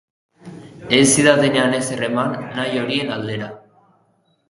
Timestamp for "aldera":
3.19-3.55